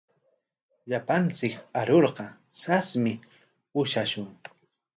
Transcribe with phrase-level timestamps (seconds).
[0.89, 2.25] Llapanchik arurqa
[2.61, 3.13] sasmi
[3.81, 4.31] ushashun.